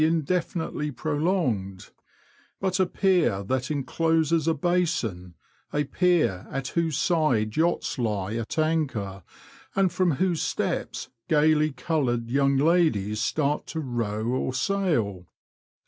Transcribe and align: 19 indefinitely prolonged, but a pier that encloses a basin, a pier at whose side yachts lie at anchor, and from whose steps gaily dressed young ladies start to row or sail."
19 0.01 0.17
indefinitely 0.21 0.89
prolonged, 0.89 1.91
but 2.59 2.79
a 2.79 2.87
pier 2.87 3.43
that 3.43 3.69
encloses 3.69 4.47
a 4.47 4.53
basin, 4.55 5.35
a 5.71 5.83
pier 5.83 6.47
at 6.49 6.69
whose 6.69 6.97
side 6.97 7.55
yachts 7.55 7.99
lie 7.99 8.33
at 8.33 8.57
anchor, 8.57 9.21
and 9.75 9.91
from 9.93 10.13
whose 10.13 10.41
steps 10.41 11.09
gaily 11.29 11.69
dressed 11.69 12.23
young 12.29 12.57
ladies 12.57 13.21
start 13.21 13.67
to 13.67 13.79
row 13.79 14.23
or 14.25 14.55
sail." 14.55 15.27